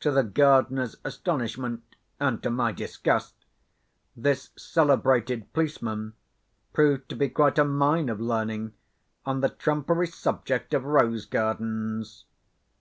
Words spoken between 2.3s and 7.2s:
to my disgust, this celebrated policeman proved to